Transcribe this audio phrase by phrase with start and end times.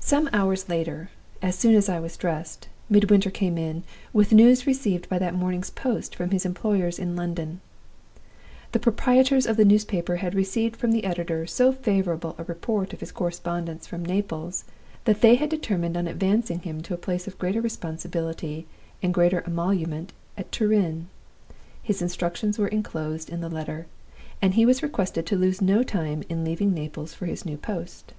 [0.00, 5.08] "Some hours later, as soon as I was dressed, Midwinter came in, with news received
[5.08, 7.60] by that morning's post from his employers in London.
[8.72, 12.98] The proprietors of the newspaper had received from the editor so favorable a report of
[12.98, 14.64] his correspondence from Naples
[15.04, 18.66] that they had determined on advancing him to a place of greater responsibility
[19.04, 21.06] and greater emolument at Turin.
[21.80, 23.86] His instructions were inclosed in the letter,
[24.42, 28.14] and he was requested to lose no time in leaving Naples for his new post.